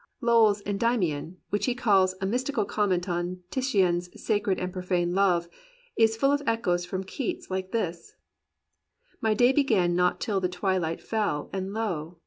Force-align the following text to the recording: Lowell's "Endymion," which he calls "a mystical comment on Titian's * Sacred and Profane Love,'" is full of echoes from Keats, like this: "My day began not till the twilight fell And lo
Lowell's 0.19 0.63
"Endymion," 0.65 1.37
which 1.51 1.67
he 1.67 1.75
calls 1.75 2.15
"a 2.19 2.25
mystical 2.25 2.65
comment 2.65 3.07
on 3.07 3.43
Titian's 3.51 4.09
* 4.11 4.17
Sacred 4.19 4.57
and 4.57 4.73
Profane 4.73 5.13
Love,'" 5.13 5.47
is 5.95 6.17
full 6.17 6.31
of 6.31 6.41
echoes 6.47 6.85
from 6.85 7.03
Keats, 7.03 7.51
like 7.51 7.71
this: 7.71 8.15
"My 9.21 9.35
day 9.35 9.51
began 9.51 9.95
not 9.95 10.19
till 10.19 10.39
the 10.39 10.49
twilight 10.49 11.03
fell 11.03 11.51
And 11.53 11.71
lo 11.71 12.17